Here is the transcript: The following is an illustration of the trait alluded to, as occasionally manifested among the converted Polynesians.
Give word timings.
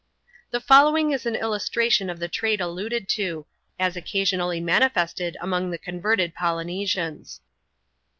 The 0.49 0.59
following 0.59 1.11
is 1.11 1.27
an 1.27 1.35
illustration 1.35 2.09
of 2.09 2.17
the 2.17 2.27
trait 2.27 2.59
alluded 2.59 3.07
to, 3.09 3.45
as 3.77 3.95
occasionally 3.95 4.59
manifested 4.59 5.37
among 5.39 5.69
the 5.69 5.77
converted 5.77 6.33
Polynesians. 6.33 7.39